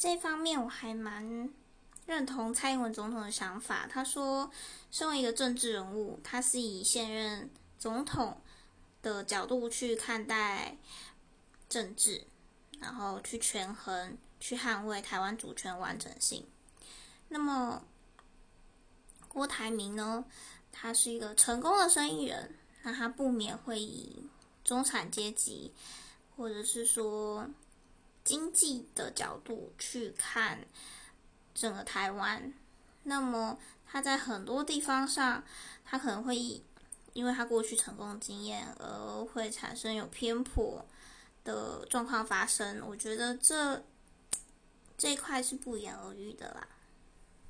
[0.00, 1.50] 这方面我还蛮
[2.06, 3.86] 认同蔡英文总统的想法。
[3.86, 4.50] 他说，
[4.90, 8.40] 身为一个政治人物，他是以现任总统
[9.02, 10.78] 的角度去看待
[11.68, 12.26] 政治，
[12.80, 16.46] 然后去权衡、去捍卫台湾主权完整性。
[17.28, 17.84] 那么，
[19.28, 20.24] 郭台铭呢？
[20.72, 22.54] 他是一个成功的生意人，
[22.84, 24.24] 那他不免会以
[24.64, 25.74] 中产阶级，
[26.34, 27.46] 或者是说
[28.30, 30.64] 经济的角度去看
[31.52, 32.54] 整个台湾。
[33.02, 35.42] 那么他在很多地方上，
[35.84, 36.36] 他可能会
[37.12, 40.86] 因为他过去成功经验而会产生有偏颇
[41.42, 42.80] 的状况发生。
[42.86, 43.82] 我觉得这
[44.96, 46.68] 这一块是不言而喻的啦。